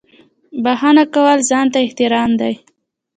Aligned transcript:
•بښنه 0.63 1.03
کول 1.13 1.39
ځان 1.49 1.65
ته 1.73 1.77
احترام 1.85 2.31
دی. 2.41 2.53